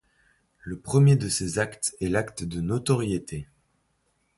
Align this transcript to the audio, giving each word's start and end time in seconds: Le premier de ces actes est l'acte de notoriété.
Le 0.63 0.79
premier 0.79 1.15
de 1.15 1.29
ces 1.29 1.59
actes 1.59 1.95
est 2.01 2.09
l'acte 2.09 2.43
de 2.43 2.59
notoriété. 2.59 3.47